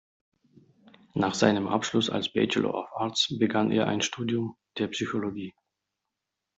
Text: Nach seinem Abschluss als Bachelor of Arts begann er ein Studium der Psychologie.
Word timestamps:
Nach 1.13 1.35
seinem 1.35 1.67
Abschluss 1.67 2.09
als 2.09 2.33
Bachelor 2.33 2.73
of 2.73 2.87
Arts 2.95 3.35
begann 3.37 3.69
er 3.69 3.85
ein 3.85 4.01
Studium 4.01 4.57
der 4.79 4.87
Psychologie. 4.87 5.53